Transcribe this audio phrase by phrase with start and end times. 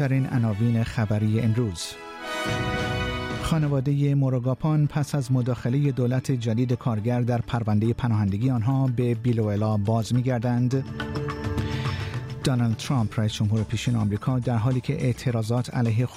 [0.00, 1.86] مهمترین عناوین خبری امروز.
[3.42, 10.14] خانواده موروگاپان پس از مداخله دولت جدید کارگر در پرونده پناهندگی آنها به بیلوئلا باز
[10.14, 10.84] میگردند.
[12.44, 16.08] دونالد ترامپ رئیس جمهور پیشین آمریکا در حالی که اعتراضات علیه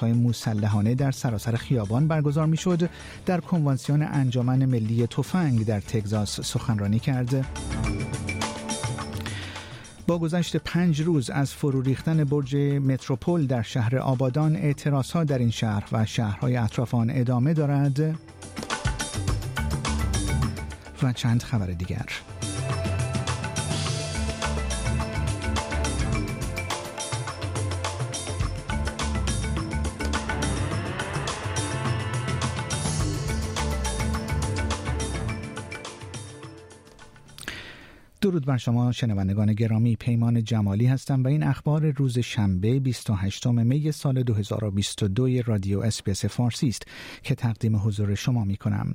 [0.00, 2.90] های مسلحانه در سراسر خیابان برگزار می‌شد
[3.26, 7.46] در کنوانسیون انجمن ملی تفنگ در تگزاس سخنرانی کرد.
[10.08, 15.50] با گذشت پنج روز از فرو ریختن برج متروپول در شهر آبادان اعتراضها در این
[15.50, 18.18] شهر و شهرهای اطراف آن ادامه دارد.
[21.02, 22.06] و چند خبر دیگر.
[38.30, 43.92] درود بر شما شنوندگان گرامی پیمان جمالی هستم و این اخبار روز شنبه 28 می
[43.92, 46.82] سال 2022 رادیو اسپیس فارسی است
[47.22, 48.94] که تقدیم حضور شما می کنم.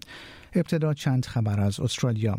[0.55, 2.37] ابتدا چند خبر از استرالیا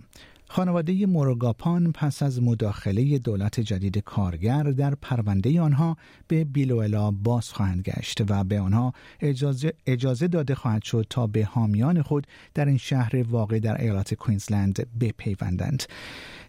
[0.55, 5.97] خانواده موروگاپان پس از مداخله دولت جدید کارگر در پرونده آنها
[6.29, 11.45] به بیلوئلا باز خواهند گشت و به آنها اجازه, اجازه داده خواهد شد تا به
[11.45, 15.83] حامیان خود در این شهر واقع در ایالت کوینزلند بپیوندند.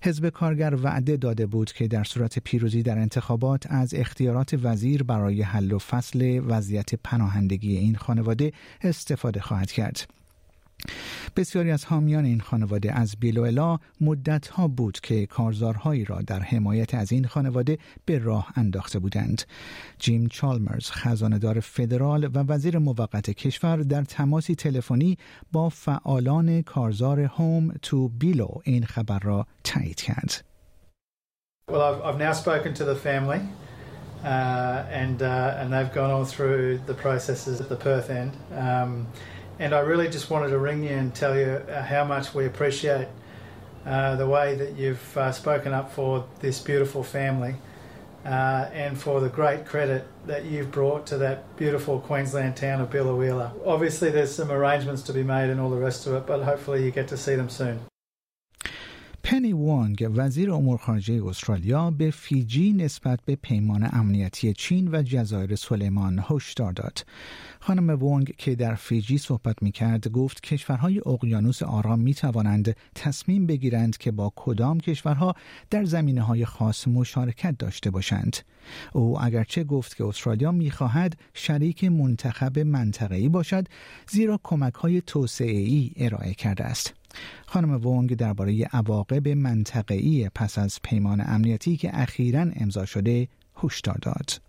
[0.04, 5.42] حزب کارگر وعده داده بود که در صورت پیروزی در انتخابات از اختیارات وزیر برای
[5.42, 10.25] حل و فصل وضعیت پناهندگی این خانواده استفاده خواهد کرد.
[11.36, 16.96] بسیاری از حامیان این خانواده از بیلوئلا مدت ها بود که کارزارهایی را در حمایت
[16.96, 19.42] از این خانواده به راه انداخته بودند.
[20.00, 25.18] جیم چالمرز خزاندار فدرال و وزیر موقت کشور در تماسی تلفنی
[25.52, 30.44] با فعالان کارزار هوم تو بیلو این خبر را تایید کرد.
[31.68, 33.42] Well, I've, I've now spoken to the family.
[34.24, 38.34] Uh, and uh, and they've gone all through the processes at the Perth end.
[38.52, 39.08] Um,
[39.58, 42.46] And I really just wanted to ring you and tell you uh, how much we
[42.46, 43.08] appreciate
[43.86, 47.56] uh, the way that you've uh, spoken up for this beautiful family
[48.26, 52.90] uh, and for the great credit that you've brought to that beautiful Queensland town of
[52.90, 53.52] Biloela.
[53.66, 56.84] Obviously, there's some arrangements to be made and all the rest of it, but hopefully,
[56.84, 57.80] you get to see them soon.
[59.28, 65.56] پنی وانگ وزیر امور خارجه استرالیا به فیجی نسبت به پیمان امنیتی چین و جزایر
[65.56, 67.06] سلیمان هشدار داد.
[67.60, 73.46] خانم وانگ که در فیجی صحبت می کرد گفت کشورهای اقیانوس آرام می توانند تصمیم
[73.46, 75.36] بگیرند که با کدام کشورها
[75.70, 78.38] در زمینه های خاص مشارکت داشته باشند.
[78.94, 83.68] او اگرچه گفت که استرالیا می خواهد شریک منتخب منطقه‌ای باشد
[84.10, 87.05] زیرا کمک های توسعه ای ارائه کرده است.
[87.46, 93.28] خانم وونگ درباره عواقب منطقه‌ای پس از پیمان امنیتی که اخیرا امضا شده
[93.64, 94.40] هشدار داد.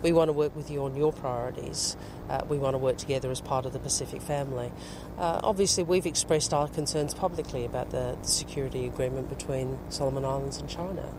[0.00, 1.96] We want to work with you on your priorities.
[2.28, 4.72] Uh, we want to work together as part of the Pacific family.
[5.16, 10.58] Uh, obviously, we've expressed our concerns publicly about the, the, security agreement between Solomon Islands
[10.58, 11.14] and China.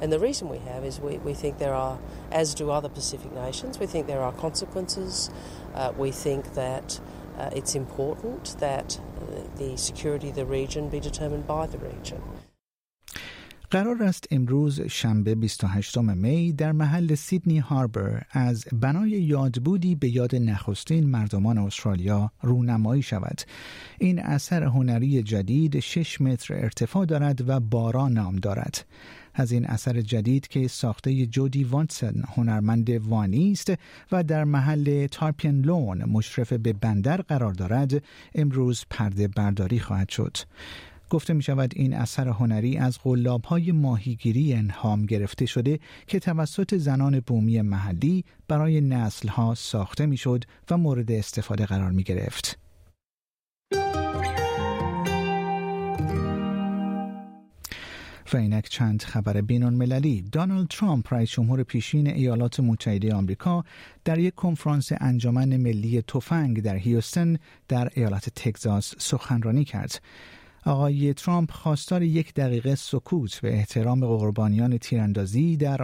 [0.00, 1.98] And the reason we have is we, we think there are,
[2.30, 5.30] as do other Pacific nations, we think there are consequences.
[5.74, 11.00] Uh, we think that uh, it's important that uh, the security of the region be
[11.00, 12.22] determined by the region.
[13.70, 20.34] قرار است امروز شنبه 28 می در محل سیدنی هاربر از بنای یادبودی به یاد
[20.34, 23.40] نخستین مردمان استرالیا رونمایی شود.
[23.98, 28.84] این اثر هنری جدید 6 متر ارتفاع دارد و باران نام دارد.
[29.34, 33.72] از این اثر جدید که ساخته جودی وانسن هنرمند وانی است
[34.12, 38.02] و در محل تارپین لون مشرف به بندر قرار دارد
[38.34, 40.36] امروز پرده برداری خواهد شد
[41.10, 46.74] گفته می شود این اثر هنری از غلاب های ماهیگیری انهام گرفته شده که توسط
[46.74, 52.58] زنان بومی محلی برای نسل ها ساخته می شد و مورد استفاده قرار می گرفت.
[58.32, 63.64] و اینک چند خبر بینون مللی دانالد ترامپ رئیس جمهور پیشین ایالات متحده آمریکا
[64.04, 67.36] در یک کنفرانس انجمن ملی تفنگ در هیوستن
[67.68, 70.00] در ایالت تگزاس سخنرانی کرد
[70.68, 75.76] آقای ترامپ خواستار یک دقیقه سکوت به احترام قربانیان تیراندازی در,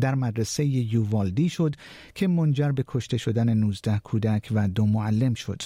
[0.00, 1.74] در مدرسه یووالدی شد
[2.14, 5.62] که منجر به کشته شدن 19 کودک و دو معلم شد.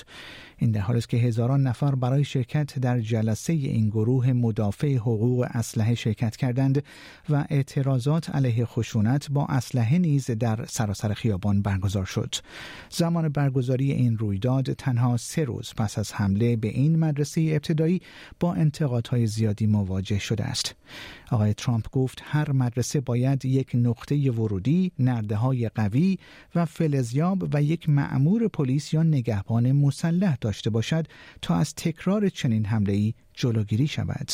[0.59, 5.47] این در حالی است که هزاران نفر برای شرکت در جلسه این گروه مدافع حقوق
[5.51, 6.85] اسلحه شرکت کردند
[7.29, 12.35] و اعتراضات علیه خشونت با اسلحه نیز در سراسر خیابان برگزار شد.
[12.91, 18.01] زمان برگزاری این رویداد تنها سه روز پس از حمله به این مدرسه ابتدایی
[18.41, 20.75] با انتقادهای زیادی مواجه شده است.
[21.35, 26.19] آقای ترامپ گفت هر مدرسه باید یک نقطه ورودی، نرده های قوی
[26.55, 31.07] و فلزیاب و یک معمور پلیس یا نگهبان مسلح داشته باشد
[31.43, 34.31] تا از تکرار چنین حمله ای جلوگیری شود.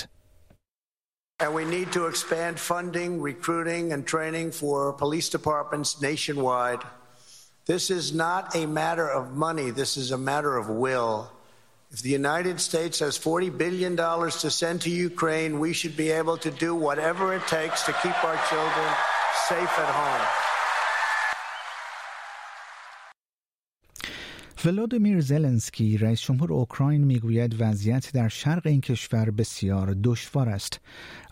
[1.43, 6.83] And we need to expand funding, recruiting, and training for police departments nationwide.
[7.65, 11.15] This is not a matter of money, this is a matter of will.
[11.93, 16.37] If the United States has $40 billion to send to Ukraine, we should be able
[16.37, 18.95] to do whatever it takes to keep our children
[19.49, 20.50] safe at home.
[24.65, 30.81] ولادیمیر زلنسکی رئیس جمهور اوکراین می‌گوید وضعیت در شرق این کشور بسیار دشوار است.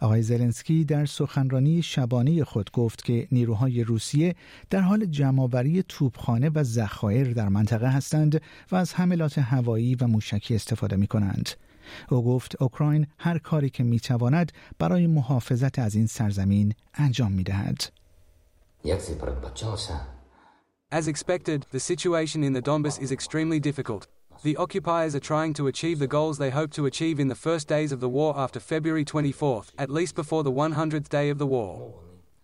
[0.00, 4.34] آقای زلنسکی در سخنرانی شبانه خود گفت که نیروهای روسیه
[4.70, 8.40] در حال جمعآوری توپخانه و ذخایر در منطقه هستند
[8.72, 11.48] و از حملات هوایی و موشکی استفاده می کنند.
[12.10, 17.42] او گفت اوکراین هر کاری که می تواند برای محافظت از این سرزمین انجام می
[17.42, 17.82] دهد.
[20.90, 24.06] As expected, the situation in the Donbass is extremely difficult.
[24.42, 27.68] The occupiers are trying to achieve the goals they hope to achieve in the first
[27.68, 31.46] days of the war after February 24th, at least before the 100th day of the
[31.46, 31.92] war.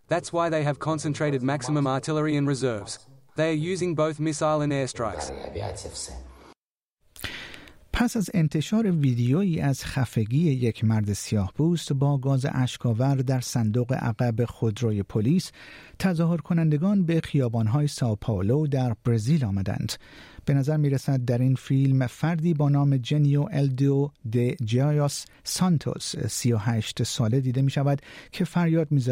[0.09, 2.99] That's why they have concentrated maximum artillery and reserves.
[3.35, 5.33] They are using both missile and airstrikes.
[7.97, 13.93] پس از انتشار ویدیویی از خفگی یک مرد سیاه پوست با گاز اشکاور در صندوق
[13.93, 15.51] عقب خودروی پلیس
[15.99, 19.93] تظاهر کنندگان به خیابانهای ساو در برزیل آمدند.
[20.47, 26.17] به نظر می رسد در این فیلم فردی با نام جنیو الدو د جایاس سانتوس
[26.17, 28.03] 38 ساله دیده می شود
[28.33, 29.05] که فریاد می,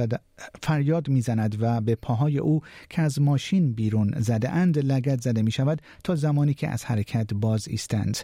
[0.63, 5.43] فریاد می زند و به پاهای او که از ماشین بیرون زده اند لگت زده
[5.43, 8.19] می شود تا زمانی که از حرکت باز ایستند.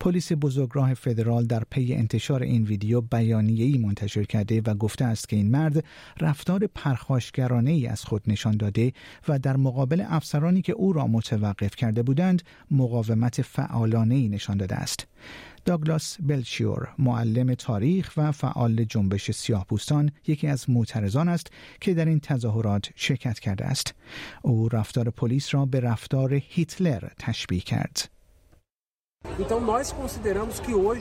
[0.00, 5.36] پلیس بزرگراه فدرال در پی انتشار این ویدیو بیانیه‌ای منتشر کرده و گفته است که
[5.36, 5.84] این مرد
[6.20, 8.92] رفتار پرخاشگرانه ای از خود نشان داده
[9.28, 14.74] و در مقابل افسرانی که او را متوقف کرده بودند مقاومت فعالانه ای نشان داده
[14.74, 15.06] است.
[15.64, 21.46] داگلاس بلچیور معلم تاریخ و فعال جنبش سیاه پوستان یکی از معترضان است
[21.80, 23.94] که در این تظاهرات شرکت کرده است.
[24.42, 28.10] او رفتار پلیس را به رفتار هیتلر تشبیه کرد.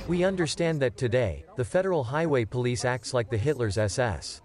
[0.07, 4.41] We understand that today, the Federal Highway Police acts like the Hitler's SS.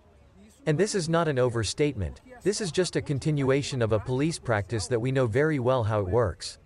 [0.66, 4.86] And this is not an overstatement, this is just a continuation of a police practice
[4.88, 6.58] that we know very well how it works.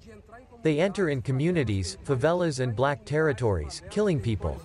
[0.62, 4.60] They enter in communities, favelas and black territories, killing people.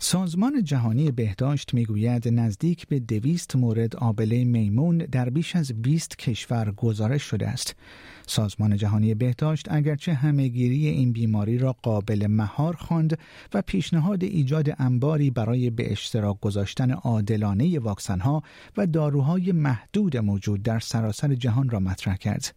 [0.00, 6.70] سازمان جهانی بهداشت می‌گوید نزدیک به دویست مورد آبله میمون در بیش از 20 کشور
[6.70, 7.76] گزارش شده است.
[8.26, 13.18] سازمان جهانی بهداشت اگرچه همهگیری این بیماری را قابل مهار خواند
[13.54, 18.42] و پیشنهاد ایجاد انباری برای به اشتراک گذاشتن عادلانه واکسنها
[18.76, 22.54] و داروهای محدود موجود در سراسر جهان را مطرح کرد.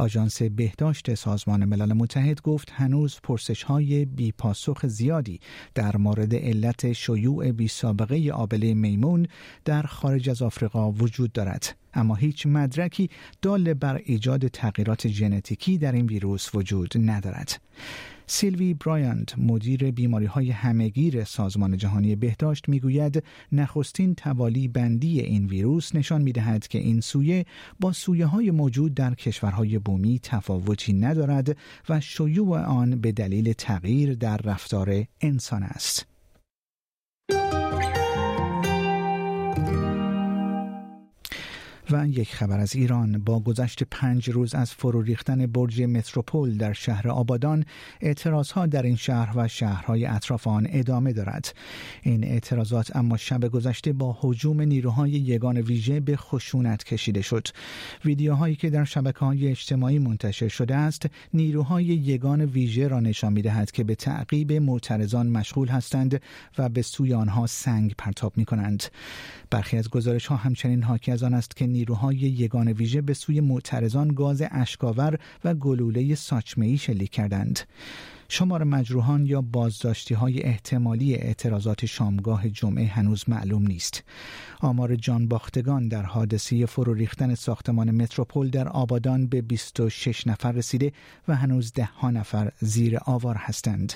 [0.00, 5.40] آژانس بهداشت سازمان ملل متحد گفت هنوز پرسش های بی پاسخ زیادی
[5.74, 9.26] در مورد علت شیوع بی سابقه آبله میمون
[9.64, 11.76] در خارج از آفریقا وجود دارد.
[11.94, 13.10] اما هیچ مدرکی
[13.42, 17.60] دال بر ایجاد تغییرات ژنتیکی در این ویروس وجود ندارد.
[18.32, 23.22] سیلوی برایاند مدیر بیماری های همگیر سازمان جهانی بهداشت می‌گوید
[23.52, 27.44] نخستین توالی بندی این ویروس نشان می‌دهد که این سویه
[27.80, 31.56] با سویه های موجود در کشورهای بومی تفاوتی ندارد
[31.88, 36.09] و شیوع آن به دلیل تغییر در رفتار انسان است.
[41.92, 43.18] و یک خبر از ایران.
[43.18, 47.64] با گذشت پنج روز از فرو ریختن برج متروپول در شهر آبادان
[48.00, 51.54] اعتراض ها در این شهر و شهرهای اطراف آن ادامه دارد.
[52.02, 57.48] این اعتراضات اما شب گذشته با هجوم نیروهای یگان ویژه به خشونت کشیده شد.
[58.04, 63.42] ویدیوهایی که در شبکه های اجتماعی منتشر شده است نیروهای یگان ویژه را نشان می
[63.42, 66.22] دهد که به تعقیب معترضان مشغول هستند
[66.58, 68.84] و به سوی آنها سنگ پرتاب می کنند
[69.50, 73.40] برخی از گزارش ها همچنین حاکی از آن است که نیروهای یگان ویژه به سوی
[73.40, 77.60] معترضان گاز اشکاور و گلوله ساچمه شلیک کردند.
[78.32, 84.02] شمار مجروحان یا بازداشتی های احتمالی اعتراضات شامگاه جمعه هنوز معلوم نیست.
[84.60, 90.92] آمار جان باختگان در حادثه فرو ریختن ساختمان متروپول در آبادان به 26 نفر رسیده
[91.28, 93.92] و هنوز ده ها نفر زیر آوار هستند.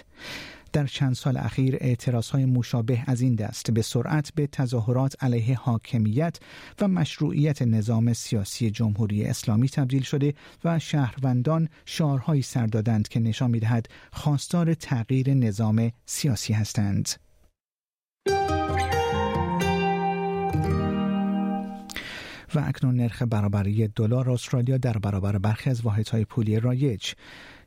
[0.75, 5.57] در چند سال اخیر اعتراض های مشابه از این دست به سرعت به تظاهرات علیه
[5.57, 6.38] حاکمیت
[6.81, 13.50] و مشروعیت نظام سیاسی جمهوری اسلامی تبدیل شده و شهروندان شعارهایی سر دادند که نشان
[13.50, 13.88] می‌دهد
[14.25, 17.09] خواستار تغییر نظام سیاسی هستند.
[22.54, 27.12] و اکنون نرخ برابری دلار استرالیا در برابر برخی از واحدهای پولی رایج.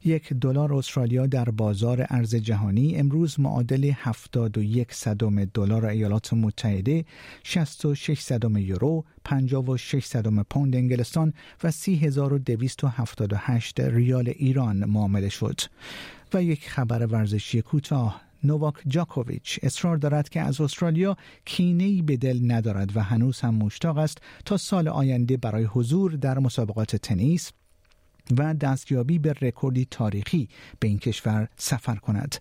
[0.05, 7.05] یک دلار استرالیا در بازار ارز جهانی امروز معادل 71 صدم دلار ایالات متحده
[7.43, 15.61] 66 صدم یورو 56 صدم پوند انگلستان و 3278 ریال ایران معامله شد.
[16.33, 22.51] و یک خبر ورزشی کوتاه نوواک جاکوویچ اصرار دارد که از استرالیا کینه‌ای به دل
[22.51, 27.51] ندارد و هنوز هم مشتاق است تا سال آینده برای حضور در مسابقات تنیس
[28.37, 32.35] و دستیابی به رکوردی تاریخی به این کشور سفر کند.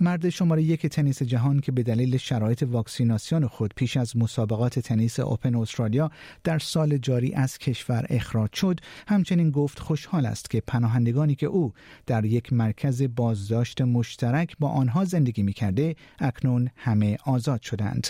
[0.00, 5.20] مرد شماره یک تنیس جهان که به دلیل شرایط واکسیناسیون خود پیش از مسابقات تنیس
[5.20, 6.10] اوپن استرالیا
[6.44, 11.72] در سال جاری از کشور اخراج شد همچنین گفت خوشحال است که پناهندگانی که او
[12.06, 18.06] در یک مرکز بازداشت مشترک با آنها زندگی می کرده اکنون همه آزاد شدند.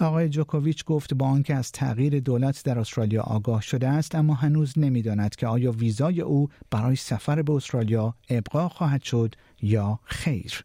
[0.00, 4.78] آقای جوکوویچ گفت با آنکه از تغییر دولت در استرالیا آگاه شده است اما هنوز
[4.78, 6.35] نمی‌داند که آیا ویزای او
[6.70, 10.64] برای سفر به استرالیا ابقا خواهد شد یا خیر.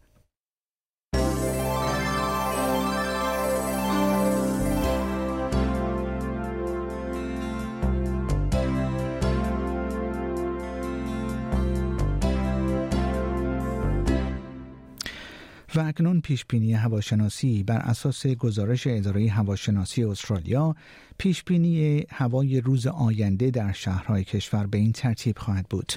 [15.74, 16.44] و اکنون پیش
[16.76, 20.76] هواشناسی بر اساس گزارش اداره هواشناسی استرالیا
[21.18, 25.92] پیش بینی هوای روز آینده در شهرهای کشور به این ترتیب خواهد بود.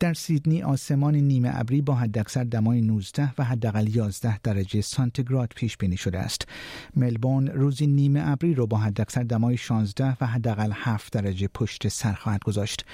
[0.00, 5.76] در سیدنی آسمان نیمه ابری با حداکثر دمای 19 و حداقل 11 درجه سانتیگراد پیش
[5.76, 6.48] بینی شده است.
[6.96, 12.12] ملبورن روزی نیمه ابری را با حداکثر دمای 16 و حداقل 7 درجه پشت سر
[12.12, 12.84] خواهد گذاشت.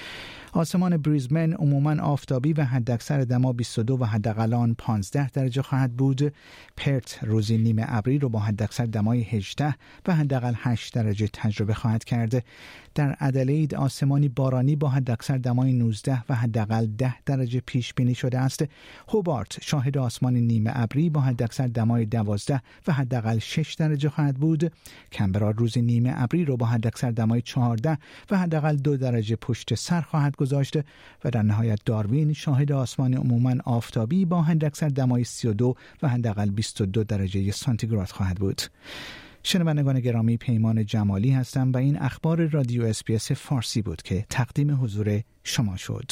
[0.53, 6.33] آسمان بریزمن عموما آفتابی و حداکثر دما 22 و حداقل آن 15 درجه خواهد بود.
[6.77, 9.75] پرت روزی نیمه ابری رو با حداکثر دمای 18
[10.07, 12.45] و حداقل 8 درجه تجربه خواهد کرد.
[12.95, 18.39] در ادلید آسمانی بارانی با حداکثر دمای 19 و حداقل 10 درجه پیش بینی شده
[18.39, 18.65] است.
[19.09, 24.73] هوبارت شاهد آسمان نیمه ابری با حداکثر دمای 12 و حداقل 6 درجه خواهد بود.
[25.13, 27.99] کمبرا روز نیمه ابری رو با حداکثر دمای 14
[28.31, 30.85] و حداقل 2 درجه پشت سر خواهد گذاشته
[31.25, 37.05] و در نهایت داروین شاهد آسمان عموما آفتابی با حداکثر دمای 32 و حداقل 22
[37.05, 38.63] درجه سانتیگراد خواهد بود.
[39.43, 45.23] شنوندگان گرامی پیمان جمالی هستم و این اخبار رادیو اسپیس فارسی بود که تقدیم حضور
[45.45, 46.11] شما شد.